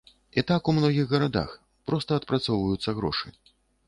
[0.41, 1.51] І так у многіх гарадах,
[1.91, 3.27] проста адпрацоўваюцца грошы.